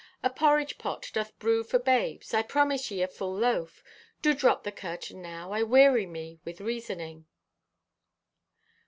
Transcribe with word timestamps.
A 0.23 0.31
porridge 0.31 0.79
pot 0.79 1.11
doth 1.13 1.37
brew 1.37 1.63
for 1.63 1.77
babes; 1.77 2.33
I 2.33 2.41
promise 2.41 2.89
ye 2.89 3.03
a 3.03 3.07
full 3.07 3.35
loaf. 3.35 3.83
Do 4.23 4.33
drop 4.33 4.63
the 4.63 4.71
curtain 4.71 5.21
now, 5.21 5.51
I 5.51 5.61
weary 5.61 6.07
me 6.07 6.39
with 6.43 6.59
reasoning." 6.59 7.27